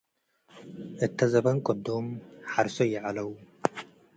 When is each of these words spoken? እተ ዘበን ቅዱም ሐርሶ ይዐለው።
እተ 1.05 1.17
ዘበን 1.31 1.57
ቅዱም 1.65 2.07
ሐርሶ 2.53 2.77
ይዐለው። 2.87 3.29